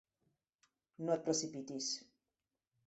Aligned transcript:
No 1.05 1.13
et 1.19 1.23
precipitis... 1.29 1.95